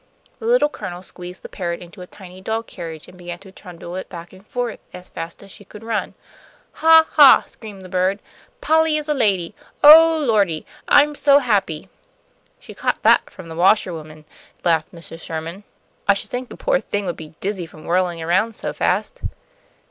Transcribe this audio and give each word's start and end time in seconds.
The 0.39 0.47
Little 0.47 0.67
Colonel 0.67 1.03
squeezed 1.03 1.43
the 1.43 1.47
parrot 1.47 1.79
into 1.79 2.01
a 2.01 2.07
tiny 2.07 2.41
doll 2.41 2.63
carriage, 2.63 3.07
and 3.07 3.15
began 3.19 3.37
to 3.37 3.51
trundle 3.51 3.95
it 3.95 4.09
back 4.09 4.33
and 4.33 4.43
forth 4.47 4.79
as 4.93 5.09
fast 5.09 5.43
as 5.43 5.51
she 5.51 5.63
could 5.63 5.83
run. 5.83 6.15
"Ha! 6.71 7.05
ha!" 7.07 7.43
screamed 7.45 7.83
the 7.83 7.87
bird. 7.87 8.19
"Polly 8.61 8.97
is 8.97 9.07
a 9.07 9.13
lady! 9.13 9.53
Oh, 9.83 10.17
Lordy! 10.27 10.65
I'm 10.87 11.13
so 11.13 11.37
happy!" 11.37 11.87
"She 12.59 12.73
caught 12.73 13.03
that 13.03 13.29
from 13.29 13.47
the 13.47 13.55
washerwoman," 13.55 14.25
laughed 14.63 14.91
Mrs. 14.91 15.21
Sherman. 15.21 15.65
"I 16.07 16.15
should 16.15 16.31
think 16.31 16.49
the 16.49 16.57
poor 16.57 16.79
thing 16.79 17.05
would 17.05 17.15
be 17.15 17.35
dizzy 17.39 17.67
from 17.67 17.85
whirling 17.85 18.23
around 18.23 18.55
so 18.55 18.73
fast." 18.73 19.21